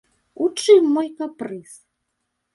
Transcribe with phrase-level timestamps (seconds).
[0.45, 1.77] У чым мой капрыз?